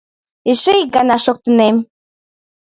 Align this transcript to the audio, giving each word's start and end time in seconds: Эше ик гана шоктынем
Эше 0.49 0.73
ик 0.81 0.89
гана 0.95 1.15
шоктынем 1.25 1.75